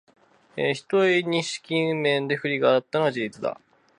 [0.55, 3.61] ひとえに資金面で不利があったのは事実だ